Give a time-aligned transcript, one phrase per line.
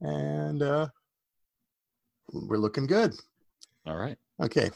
[0.00, 0.88] and uh,
[2.32, 3.14] we're looking good.
[3.86, 4.16] All right.
[4.42, 4.70] Okay.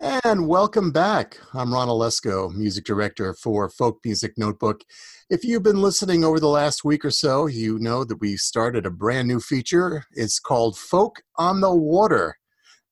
[0.00, 1.38] And welcome back.
[1.54, 4.82] I'm Ron Olesko, music director for Folk Music Notebook.
[5.30, 8.84] If you've been listening over the last week or so, you know that we started
[8.84, 10.04] a brand new feature.
[10.10, 12.36] It's called Folk on the Water,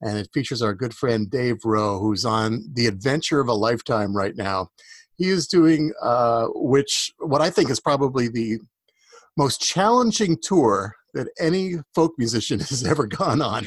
[0.01, 4.17] and it features our good friend Dave Rowe, who's on the adventure of a lifetime
[4.17, 4.69] right now.
[5.17, 8.61] He is doing, uh, which what I think is probably the
[9.37, 13.67] most challenging tour that any folk musician has ever gone on.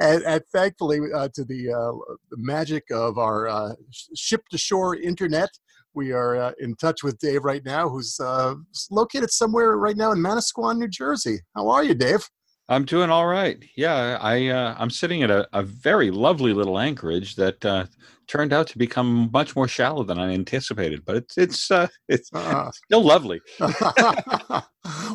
[0.00, 3.72] and, and, thankfully, uh, to the, uh, the, magic of our uh,
[4.14, 5.50] ship to shore internet,
[5.94, 8.54] we are uh, in touch with Dave right now, who's uh,
[8.90, 11.40] located somewhere right now in Manasquan, New Jersey.
[11.54, 12.28] How are you, Dave?
[12.68, 13.62] I'm doing all right.
[13.76, 17.86] Yeah, I uh, I'm sitting at a, a very lovely little anchorage that uh,
[18.28, 22.32] turned out to become much more shallow than I anticipated, but it's it's uh, it's
[22.32, 23.40] uh, still lovely.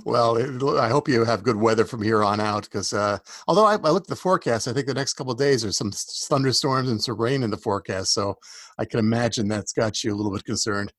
[0.05, 2.64] well, it, I hope you have good weather from here on out.
[2.64, 5.40] Because uh, although I, I looked at the forecast, I think the next couple of
[5.40, 8.38] days there's some thunderstorms and some rain in the forecast, so
[8.77, 10.91] I can imagine that's got you a little bit concerned.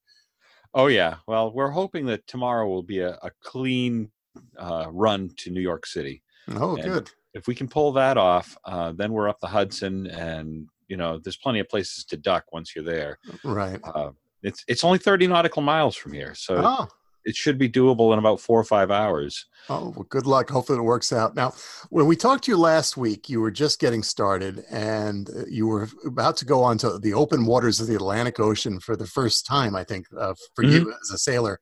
[0.73, 1.15] Oh yeah.
[1.27, 4.11] Well, we're hoping that tomorrow will be a, a clean
[4.57, 6.21] uh, run to New York City.
[6.55, 7.11] Oh, and good.
[7.33, 11.19] If we can pull that off, uh, then we're up the Hudson, and you know,
[11.19, 13.19] there's plenty of places to duck once you're there.
[13.43, 13.79] Right.
[13.83, 14.11] Uh,
[14.41, 16.87] it's it's only 30 nautical miles from here, so oh.
[17.25, 19.45] it should be doable in about four or five hours.
[19.69, 20.49] Oh, well, good luck.
[20.49, 21.35] Hopefully, it works out.
[21.35, 21.53] Now,
[21.89, 25.67] when we talked to you last week, you were just getting started, and uh, you
[25.67, 29.45] were about to go onto the open waters of the Atlantic Ocean for the first
[29.45, 30.87] time, I think, uh, for mm-hmm.
[30.87, 31.59] you as a sailor.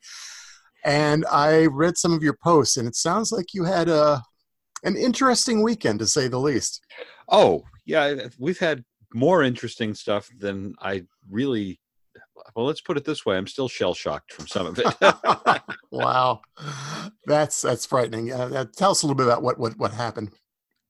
[0.86, 4.22] And I read some of your posts, and it sounds like you had a
[4.84, 6.82] an interesting weekend to say the least.
[7.30, 8.84] Oh, yeah, we've had
[9.14, 11.80] more interesting stuff than I really
[12.56, 14.86] well let's put it this way i'm still shell shocked from some of it.
[15.92, 16.42] Wow.
[17.26, 18.32] That's that's frightening.
[18.32, 20.32] Uh, tell us a little bit about what what, what happened.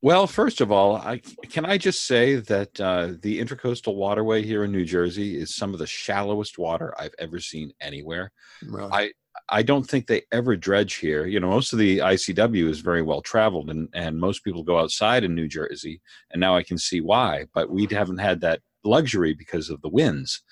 [0.02, 4.64] Well first of all i can i just say that uh, the intercoastal waterway here
[4.64, 8.32] in new jersey is some of the shallowest water i've ever seen anywhere.
[8.64, 8.90] Really?
[8.92, 9.12] i
[9.50, 11.26] I don't think they ever dredge here.
[11.26, 14.78] You know, most of the ICW is very well traveled, and and most people go
[14.78, 17.46] outside in New Jersey, and now I can see why.
[17.54, 20.44] But we haven't had that luxury because of the winds.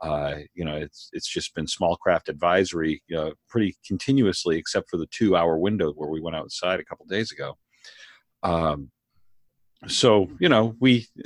[0.00, 4.88] Uh, you know, it's it's just been small craft advisory you know, pretty continuously, except
[4.88, 7.58] for the two hour window where we went outside a couple days ago.
[8.42, 8.90] Um,
[9.86, 11.06] so you know, we.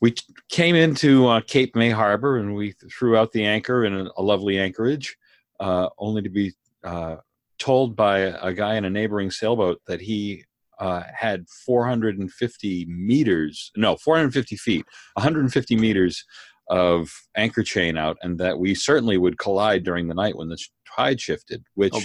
[0.00, 0.14] we
[0.48, 4.22] came into uh, Cape May Harbor and we threw out the anchor in a, a
[4.22, 5.16] lovely anchorage
[5.60, 6.52] uh, only to be
[6.84, 7.16] uh,
[7.58, 10.44] told by a guy in a neighboring sailboat that he
[10.78, 16.24] uh, had 450 meters, no, 450 feet, 150 meters
[16.70, 20.58] of anchor chain out, and that we certainly would collide during the night when the
[20.94, 22.00] tide shifted, which oh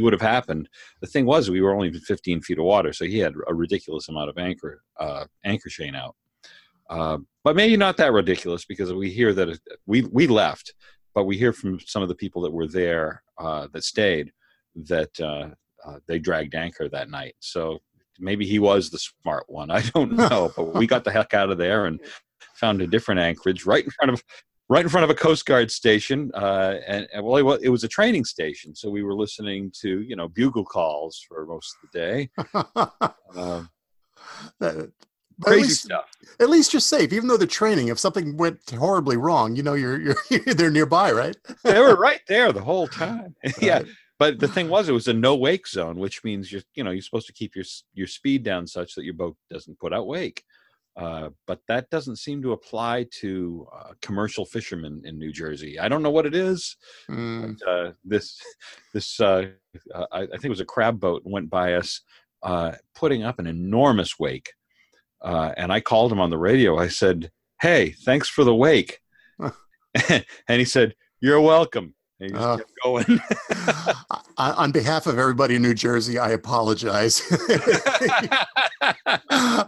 [0.00, 0.68] would have happened.
[1.00, 4.08] The thing was, we were only 15 feet of water, so he had a ridiculous
[4.08, 6.14] amount of anchor uh, anchor chain out.
[6.90, 10.74] Uh, but maybe not that ridiculous because we hear that it, we we left
[11.14, 14.32] but we hear from some of the people that were there uh, that stayed
[14.74, 15.48] that uh,
[15.86, 17.34] uh, they dragged anchor that night.
[17.40, 17.78] So
[18.18, 19.70] maybe he was the smart one.
[19.70, 22.00] I don't know, but we got the heck out of there and
[22.54, 24.22] found a different anchorage right in front of
[24.70, 26.30] right in front of a Coast Guard station.
[26.34, 30.16] Uh, and, and, well, it was a training station, so we were listening to you
[30.16, 32.30] know bugle calls for most of the day.
[35.42, 36.10] uh, Crazy at least, stuff.
[36.40, 37.88] At least you're safe, even though they're training.
[37.88, 40.16] If something went horribly wrong, you know you're you're
[40.54, 41.36] they're nearby, right?
[41.62, 43.34] they were right there the whole time.
[43.44, 43.62] Right.
[43.62, 43.82] yeah,
[44.18, 46.90] but the thing was, it was a no wake zone, which means you're you know
[46.90, 50.06] you're supposed to keep your your speed down such that your boat doesn't put out
[50.06, 50.44] wake.
[50.96, 55.78] Uh, but that doesn't seem to apply to uh, commercial fishermen in New Jersey.
[55.78, 56.76] I don't know what it is.
[57.10, 57.58] Mm.
[57.58, 58.40] But, uh, this
[58.92, 59.46] this uh,
[59.92, 62.00] uh, I, I, think it was a crab boat went by us,
[62.94, 64.52] putting up an enormous wake
[65.24, 66.78] uh, and I called him on the radio.
[66.78, 67.30] I said,
[67.60, 69.00] "Hey, thanks for the wake,"
[70.08, 73.20] and he said, "You're welcome." And he just uh, kept going.
[74.38, 77.22] on behalf of everybody in New Jersey, I apologize.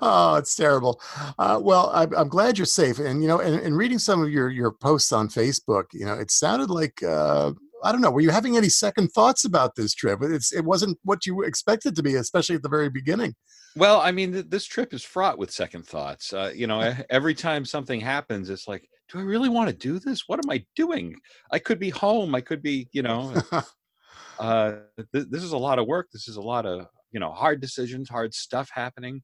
[0.00, 1.00] oh, it's terrible.
[1.38, 4.30] Uh, well, I'm, I'm, glad you're safe, and you know, and, and, reading some of
[4.30, 8.10] your your posts on Facebook, you know, it sounded like uh, I don't know.
[8.10, 10.20] Were you having any second thoughts about this trip?
[10.22, 13.34] It's it wasn't what you expected to be, especially at the very beginning.
[13.76, 16.32] Well, I mean, th- this trip is fraught with second thoughts.
[16.32, 19.98] Uh, you know, every time something happens, it's like, do I really want to do
[19.98, 20.24] this?
[20.26, 21.14] What am I doing?
[21.52, 22.34] I could be home.
[22.34, 23.34] I could be, you know,
[24.38, 24.72] uh,
[25.12, 26.08] th- this is a lot of work.
[26.12, 29.22] This is a lot of, you know, hard decisions, hard stuff happening.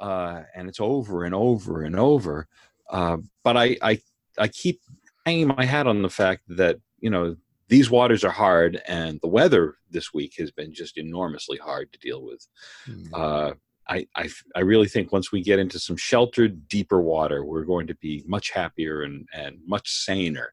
[0.00, 2.48] Uh, and it's over and over and over.
[2.90, 4.00] Uh, but I, I,
[4.36, 4.80] I keep
[5.24, 7.36] hanging my hat on the fact that, you know,
[7.68, 11.98] these waters are hard, and the weather this week has been just enormously hard to
[11.98, 12.46] deal with.
[12.88, 13.08] Mm.
[13.12, 13.54] Uh,
[13.88, 17.88] I, I, I really think once we get into some sheltered, deeper water, we're going
[17.88, 20.52] to be much happier and, and much saner.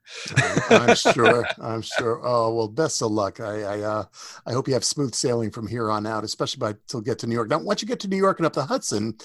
[0.69, 1.45] I'm sure.
[1.59, 2.21] I'm sure.
[2.23, 3.39] Oh well, best of luck.
[3.39, 4.05] I I, uh,
[4.45, 7.27] I hope you have smooth sailing from here on out, especially by till get to
[7.27, 7.49] New York.
[7.49, 9.15] Now, once you get to New York and up the Hudson,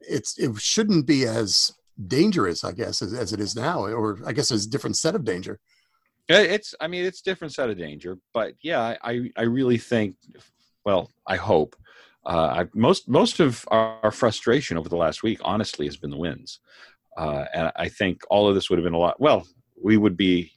[0.00, 1.72] it's it shouldn't be as
[2.06, 5.14] dangerous, I guess, as, as it is now, or I guess it's a different set
[5.14, 5.58] of danger.
[6.28, 10.16] It's, I mean, it's different set of danger, but yeah, I, I really think,
[10.84, 11.76] well, I hope.
[12.26, 16.16] Uh, I, most most of our, frustration over the last week, honestly, has been the
[16.16, 16.60] winds,
[17.18, 19.20] uh, and I think all of this would have been a lot.
[19.20, 19.46] Well,
[19.82, 20.52] we would be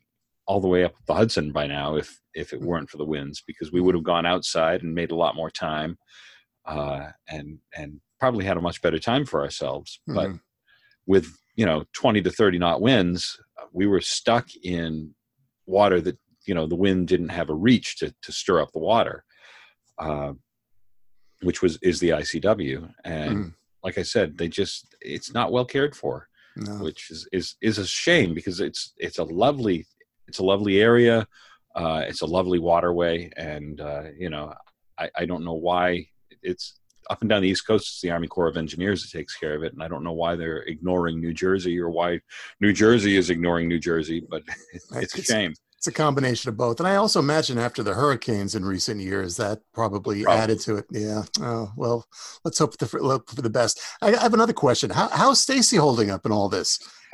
[0.46, 3.44] all the way up the Hudson by now if if it weren't for the winds,
[3.46, 5.98] because we would have gone outside and made a lot more time,
[6.66, 10.00] uh, and and probably had a much better time for ourselves.
[10.10, 10.16] Mm-hmm.
[10.16, 10.40] But
[11.06, 13.38] with you know 20 to 30 knot winds,
[13.74, 15.14] we were stuck in
[15.68, 18.80] water that you know the wind didn't have a reach to to stir up the
[18.80, 19.24] water,
[20.00, 20.34] uh,
[21.42, 23.54] which was is the ICW, and mm.
[23.84, 26.84] like I said, they just it's not well cared for, no.
[26.84, 29.86] which is is is a shame because it's it's a lovely
[30.28, 31.28] it's a lovely area,
[31.76, 34.54] uh, it's a lovely waterway, and uh, you know
[34.98, 36.08] I I don't know why
[36.42, 39.36] it's up and down the East Coast, it's the Army Corps of Engineers that takes
[39.36, 42.22] care of it, and I don't know why they're ignoring New Jersey or why
[42.60, 44.44] New Jersey is ignoring New Jersey, but
[44.74, 45.54] it's, it's a shame.
[45.78, 49.38] It's a combination of both, and I also imagine after the hurricanes in recent years,
[49.38, 50.42] that probably, probably.
[50.42, 50.86] added to it.
[50.90, 51.22] Yeah.
[51.40, 52.06] Oh well,
[52.44, 53.80] let's hope for, for the best.
[54.02, 54.90] I, I have another question.
[54.90, 56.80] How, how's Stacy holding up in all this?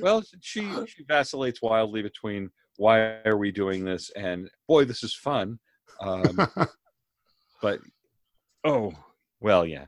[0.00, 5.14] well, she she vacillates wildly between why are we doing this and boy, this is
[5.14, 5.58] fun.
[6.00, 6.48] Um,
[7.64, 7.80] but
[8.62, 8.92] oh.
[9.40, 9.86] well yeah.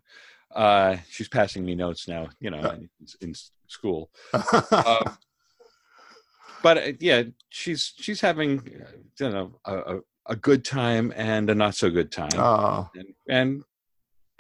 [0.55, 2.89] Uh she's passing me notes now you know in,
[3.21, 3.35] in
[3.67, 4.11] school.
[4.33, 5.11] Uh,
[6.63, 11.55] but uh, yeah she's she's having uh, you know a, a, good time and a
[11.55, 12.31] not so good time.
[12.37, 12.89] Oh.
[12.95, 13.63] and, and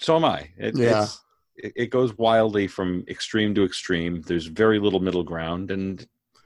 [0.00, 0.48] so am i.
[0.56, 1.06] It, yeah.
[1.56, 4.22] it, it goes wildly from extreme to extreme.
[4.22, 6.00] There's very little middle ground and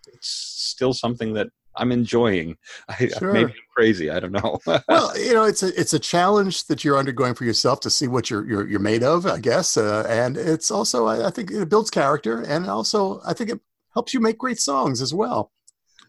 [0.09, 2.57] it's still something that I'm enjoying.
[2.89, 3.33] I, sure.
[3.33, 4.11] Maybe I'm crazy.
[4.11, 4.59] I don't know.
[4.89, 8.09] well, you know, it's a it's a challenge that you're undergoing for yourself to see
[8.09, 9.77] what you're you're, you're made of, I guess.
[9.77, 13.61] Uh, and it's also, I, I, think, it builds character, and also, I think it
[13.95, 15.53] helps you make great songs as well.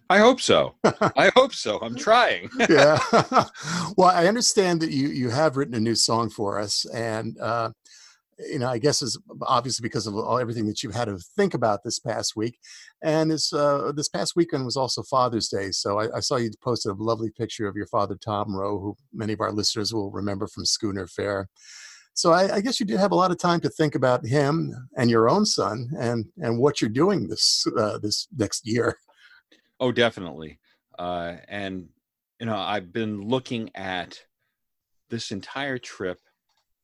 [0.09, 0.75] I hope so.
[0.83, 1.79] I hope so.
[1.79, 2.49] I'm trying.
[2.69, 2.99] yeah.
[3.95, 7.71] well, I understand that you you have written a new song for us, and uh,
[8.49, 11.53] you know, I guess is obviously because of all everything that you've had to think
[11.53, 12.59] about this past week.
[13.01, 16.51] And this uh, this past weekend was also Father's Day, so I, I, saw you
[16.63, 20.11] posted a lovely picture of your father Tom Rowe, who many of our listeners will
[20.11, 21.49] remember from Schooner Fare.
[22.13, 24.73] So I, I guess you did have a lot of time to think about him
[24.97, 28.97] and your own son, and and what you're doing this uh, this next year.
[29.79, 30.59] Oh, definitely.
[30.99, 31.89] Uh, and
[32.39, 34.19] you know, I've been looking at
[35.09, 36.19] this entire trip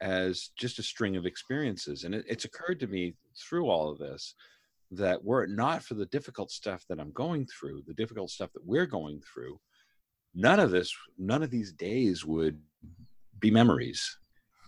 [0.01, 2.03] as just a string of experiences.
[2.03, 4.35] And it, it's occurred to me through all of this
[4.91, 8.51] that were it not for the difficult stuff that I'm going through, the difficult stuff
[8.53, 9.59] that we're going through,
[10.33, 12.59] none of this, none of these days would
[13.39, 14.17] be memories.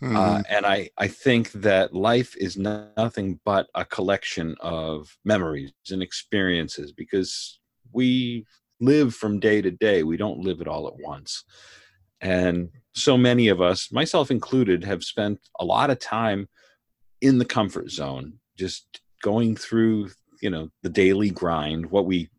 [0.02, 0.16] Mm-hmm.
[0.16, 6.02] Uh, and I, I think that life is nothing but a collection of memories and
[6.02, 7.60] experiences because
[7.92, 8.46] we
[8.80, 10.04] live from day to day.
[10.04, 11.44] We don't live it all at once.
[12.22, 16.48] And so many of us, myself included, have spent a lot of time
[17.22, 20.10] in the comfort zone, just going through,
[20.42, 22.30] you know, the daily grind, what we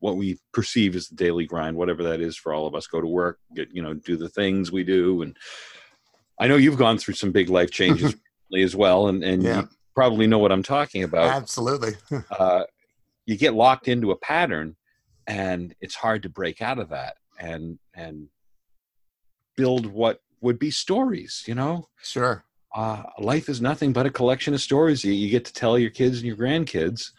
[0.00, 3.00] what we perceive as the daily grind, whatever that is for all of us, go
[3.00, 5.22] to work, get, you know, do the things we do.
[5.22, 5.34] And
[6.38, 8.14] I know you've gone through some big life changes
[8.56, 9.60] as well, and, and yeah.
[9.62, 11.30] you probably know what I'm talking about.
[11.30, 11.94] Absolutely.
[12.30, 12.64] uh,
[13.24, 14.76] you get locked into a pattern
[15.26, 17.16] and it's hard to break out of that.
[17.40, 18.28] And, and
[19.56, 21.88] build what would be stories you know?
[22.02, 22.44] Sure.
[22.74, 25.02] Uh, life is nothing but a collection of stories.
[25.02, 27.12] You, you get to tell your kids and your grandkids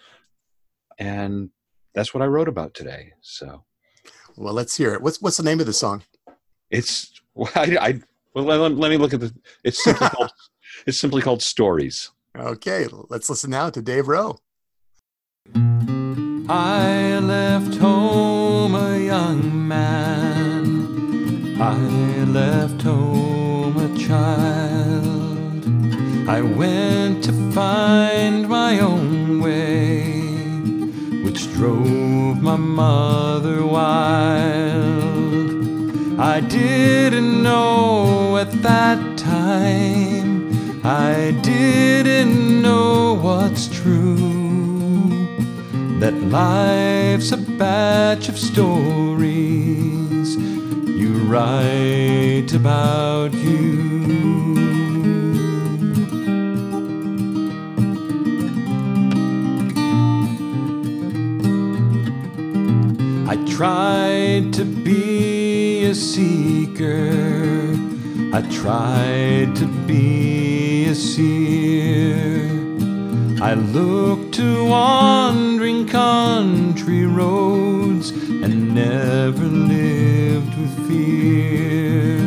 [1.00, 1.50] and
[1.94, 3.64] that's what i wrote about today so.
[4.36, 5.02] Well let's hear it.
[5.02, 6.04] What's what's the name of the song?
[6.70, 7.12] It's
[7.56, 8.02] i, I
[8.34, 10.32] well let, let, me look at the it's simply called
[10.86, 12.12] it's simply called stories.
[12.38, 14.38] Okay let's listen now to dave rowe.
[16.50, 20.37] I left home a young man
[21.60, 21.76] I
[22.26, 25.66] left home a child.
[26.30, 30.12] I went to find my own way,
[31.24, 35.00] which drove my mother wild.
[36.20, 44.16] I didn't know at that time, I didn't know what's true,
[46.00, 49.97] that life's a batch of stories
[51.28, 54.56] write about you.
[63.28, 67.76] I tried to be a seeker.
[68.34, 72.48] I tried to be a seer.
[73.42, 78.14] I looked to wandering country roads
[78.78, 82.20] never lived with fear.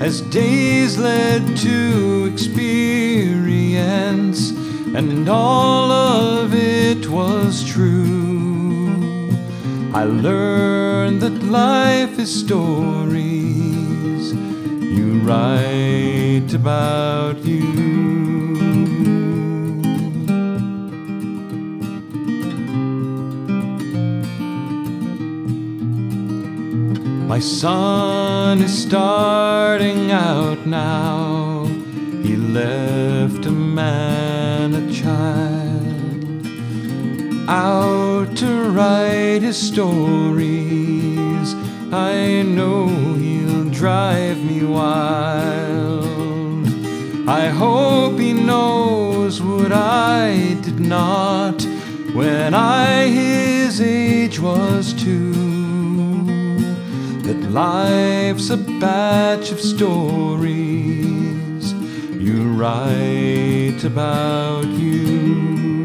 [0.00, 2.80] As days led to experience,
[4.98, 9.30] and all of it was true.
[9.92, 14.24] I learned that life is stories
[14.96, 17.61] you write about you.
[27.32, 31.64] My son is starting out now.
[32.22, 36.46] He left a man a child
[37.48, 40.44] out to write his stories.
[41.90, 46.04] I know he'll drive me wild.
[47.26, 51.62] I hope he knows what I did not
[52.12, 55.41] when I his age was two.
[57.52, 60.52] Life's a batch of stories
[62.14, 65.84] you write about you.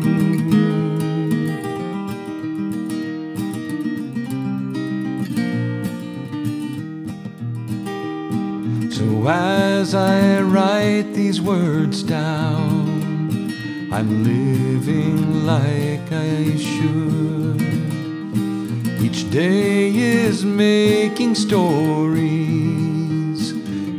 [8.90, 13.52] So as I write these words down,
[13.92, 17.87] I'm living like I should.
[19.08, 22.20] Each day is making stories,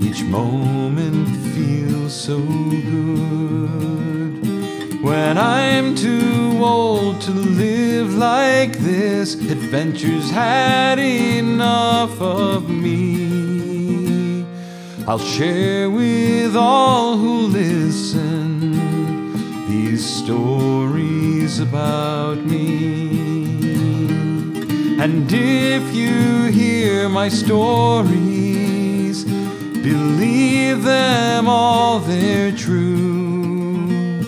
[0.05, 3.73] each moment feels so good.
[5.03, 14.45] When I'm too old to live like this, adventures had enough of me.
[15.07, 18.73] I'll share with all who listen
[19.69, 23.48] these stories about me.
[25.01, 34.27] And if you hear my stories, believe them all, they're true.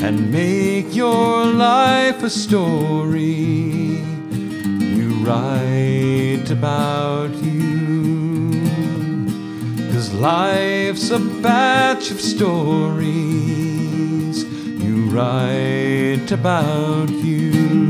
[0.00, 3.98] And make your life a story
[4.94, 8.62] you write about you.
[9.92, 13.14] Cause life's a batch of stories
[14.80, 17.83] you write about you.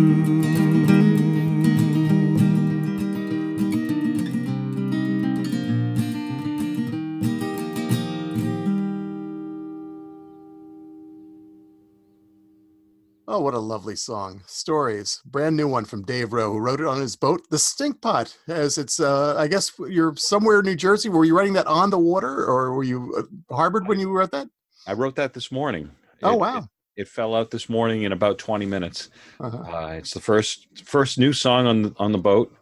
[13.64, 14.42] Lovely song.
[14.46, 15.20] Stories.
[15.24, 18.36] Brand new one from Dave Rowe, who wrote it on his boat, The Stinkpot.
[18.46, 21.08] As it's, uh, I guess you're somewhere in New Jersey.
[21.08, 23.14] Were you writing that on the water or were you
[23.50, 24.48] uh, harbored when you wrote that?
[24.86, 25.90] I wrote that this morning.
[26.22, 26.58] Oh, It- wow.
[26.58, 29.10] It, it fell out this morning in about 20 minutes.
[29.40, 29.56] Uh-huh.
[29.58, 32.54] Uh, it's the first first new song on the, on the boat,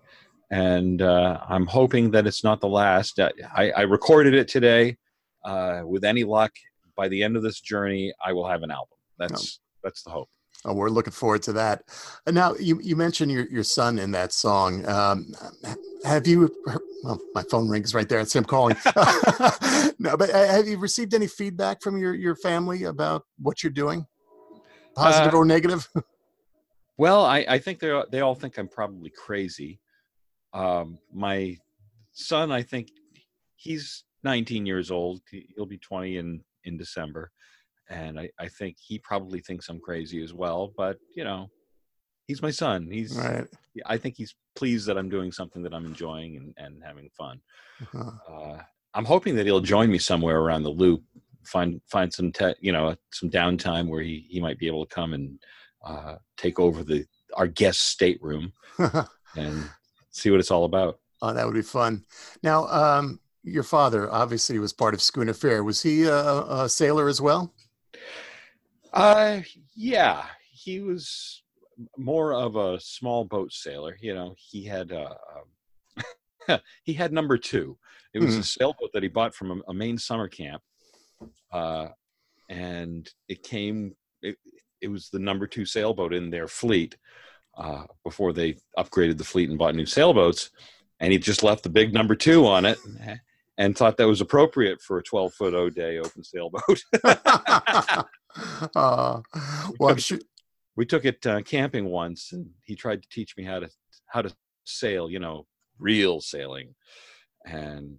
[0.51, 3.21] and uh, I'm hoping that it's not the last.
[3.21, 4.97] I, I recorded it today.
[5.45, 6.53] Uh, with any luck,
[6.97, 8.97] by the end of this journey, I will have an album.
[9.19, 10.31] That's that's the hope.
[10.65, 11.83] Oh, we're looking forward to that.
[12.27, 14.87] And now you, you mentioned your, your son in that song.
[14.89, 15.33] Um,
[16.05, 16.51] have you,
[17.03, 18.21] well, my phone rings right there.
[18.21, 18.77] It's him calling.
[19.99, 23.73] no, but uh, have you received any feedback from your, your family about what you're
[23.73, 24.07] doing?
[24.95, 25.89] Positive Uh, or negative?
[26.99, 29.81] Well, I, I think they they all think I'm probably crazy.
[30.53, 31.57] Um, my
[32.13, 32.91] son, I think
[33.57, 35.23] he's 19 years old.
[35.31, 37.33] He- He'll be 20 in in December,
[37.89, 40.73] and I, I think he probably thinks I'm crazy as well.
[40.77, 41.51] But you know,
[42.27, 42.89] he's my son.
[42.91, 43.47] He's right.
[43.87, 47.41] I think he's pleased that I'm doing something that I'm enjoying and, and having fun.
[47.81, 48.11] Uh-huh.
[48.33, 48.59] Uh,
[48.95, 51.03] I'm hoping that he'll join me somewhere around the loop,
[51.45, 54.95] find find some te- you know some downtime where he he might be able to
[54.95, 55.39] come and
[55.85, 58.53] uh, take over the our guest stateroom
[59.37, 59.71] and
[60.11, 60.99] see what it's all about.
[61.23, 62.05] oh, that would be fun.
[62.43, 65.65] Now, um, your father obviously was part of Schooner Fare.
[65.65, 67.55] Was he a, a sailor as well?
[68.93, 69.41] Uh,
[69.75, 71.43] yeah, he was
[71.97, 73.97] more of a small boat sailor.
[74.01, 75.15] You know, he had uh,
[76.49, 77.79] um, he had number two.
[78.15, 80.63] It was a sailboat that he bought from a, a Maine summer camp,
[81.53, 81.89] uh,
[82.51, 83.95] and it came.
[84.21, 84.37] It,
[84.81, 86.97] it was the number two sailboat in their fleet.
[87.57, 90.51] uh, before they upgraded the fleet and bought new sailboats,
[91.01, 92.79] and he just left the big number two on it
[93.59, 96.83] and thought that was appropriate for a 12 foot O'Day open sailboat.
[98.75, 99.21] uh,
[99.79, 100.23] well, we, took,
[100.77, 103.71] we took it uh, camping once, and he tried to teach me how to
[104.07, 104.35] how to
[104.65, 105.47] sail, you know,
[105.79, 106.75] real sailing,
[107.45, 107.99] and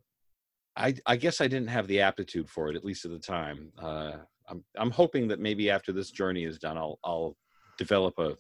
[0.76, 3.72] I I guess I didn't have the aptitude for it, at least at the time.
[3.78, 4.14] Uh,
[4.48, 7.38] I'm I'm hoping that maybe after this journey is done, I'll I'll
[7.78, 8.38] develop a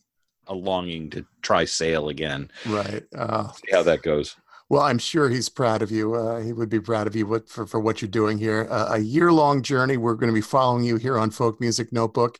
[0.47, 2.51] a longing to try sail again.
[2.65, 3.03] Right.
[3.15, 4.35] Uh, See how that goes.
[4.69, 6.15] Well, I'm sure he's proud of you.
[6.15, 8.67] Uh, he would be proud of you what, for, for what you're doing here.
[8.69, 9.97] Uh, a year long journey.
[9.97, 12.39] We're going to be following you here on Folk Music Notebook.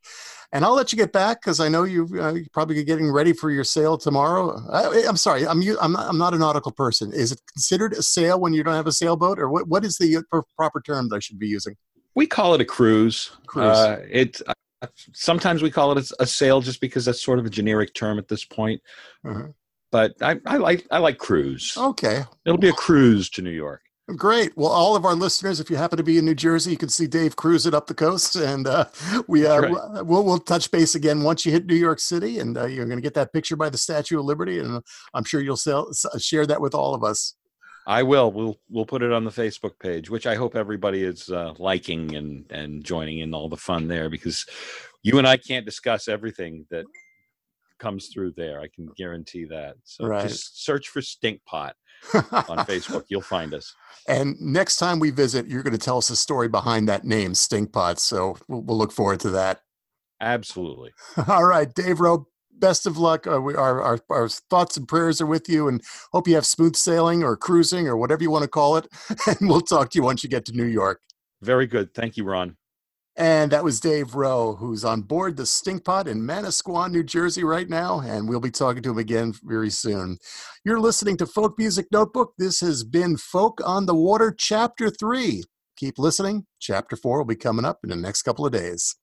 [0.52, 3.34] And I'll let you get back because I know you, uh, you're probably getting ready
[3.34, 4.62] for your sail tomorrow.
[4.72, 7.12] I, am sorry, I'm, I'm, not, I'm not a nautical person.
[7.12, 9.40] Is it considered a sail when you don't have a sailboat?
[9.40, 11.76] Or what, what is the uh, proper term that I should be using?
[12.14, 13.32] We call it a cruise.
[13.48, 13.66] Cruise.
[13.66, 17.48] Uh, it, uh, sometimes we call it a, a, sail just because that's sort of
[17.48, 18.80] a generic term at this point.
[19.28, 19.48] Uh-huh
[19.94, 21.78] but I, I like I like cruise.
[21.78, 23.82] Okay, it'll be a cruise to New York.
[24.18, 24.52] Great.
[24.58, 26.90] Well, all of our listeners, if you happen to be in New Jersey, you can
[26.90, 28.86] see Dave cruising up the coast, and uh,
[29.28, 30.06] we uh, right.
[30.06, 32.98] we'll we'll touch base again once you hit New York City, and uh, you're going
[32.98, 34.82] to get that picture by the Statue of Liberty, and
[35.14, 37.36] I'm sure you'll sell, share that with all of us.
[37.86, 38.32] I will.
[38.32, 42.16] We'll we'll put it on the Facebook page, which I hope everybody is uh, liking
[42.16, 44.46] and and joining in all the fun there, because
[45.04, 46.86] you and I can't discuss everything that
[47.84, 48.62] comes through there.
[48.62, 49.76] I can guarantee that.
[49.84, 50.28] So right.
[50.28, 51.74] just search for Stinkpot
[52.14, 53.04] on Facebook.
[53.10, 53.76] You'll find us.
[54.08, 57.34] And next time we visit, you're going to tell us the story behind that name,
[57.34, 58.00] Stinkpot.
[58.00, 59.62] So we'll, we'll look forward to that.
[60.22, 60.92] Absolutely.
[61.28, 62.28] All right, Dave Rowe.
[62.54, 63.28] Best of luck.
[63.28, 65.82] Uh, we, our, our, our thoughts and prayers are with you, and
[66.14, 68.88] hope you have smooth sailing or cruising or whatever you want to call it.
[69.28, 71.02] And we'll talk to you once you get to New York.
[71.42, 71.94] Very good.
[71.94, 72.56] Thank you, Ron.
[73.16, 77.70] And that was Dave Rowe, who's on board the Stinkpot in Manasquan, New Jersey right
[77.70, 78.00] now.
[78.00, 80.18] And we'll be talking to him again very soon.
[80.66, 82.34] You're listening to Folk Music Notebook.
[82.40, 85.44] This has been Folk on the Water, Chapter 3.
[85.78, 86.48] Keep listening.
[86.60, 88.96] Chapter 4 will be coming up in the next couple of days.